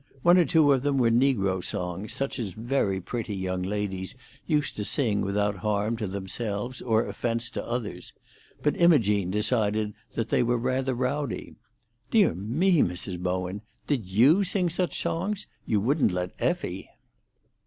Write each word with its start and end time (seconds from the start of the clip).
One 0.23 0.39
or 0.39 0.45
two 0.45 0.71
of 0.73 0.81
them 0.81 0.97
were 0.97 1.11
negro 1.11 1.63
songs, 1.63 2.11
such 2.11 2.39
as 2.39 2.53
very 2.53 2.99
pretty 2.99 3.35
young 3.35 3.61
ladies 3.61 4.15
used 4.47 4.75
to 4.77 4.83
sing 4.83 5.21
without 5.21 5.57
harm 5.57 5.95
to 5.97 6.07
themselves 6.07 6.81
or 6.81 7.05
offence 7.05 7.51
to 7.51 7.63
others; 7.63 8.11
but 8.63 8.75
Imogene 8.81 9.29
decided 9.29 9.93
that 10.13 10.29
they 10.29 10.41
were 10.41 10.57
rather 10.57 10.95
rowdy. 10.95 11.53
"Dear 12.09 12.33
me, 12.33 12.81
Mrs. 12.81 13.19
Bowen! 13.19 13.61
Did 13.85 14.07
you 14.07 14.43
sing 14.43 14.71
such 14.71 14.99
songs? 14.99 15.45
You 15.67 15.79
wouldn't 15.79 16.13
let 16.13 16.31
Effie!" 16.39 16.89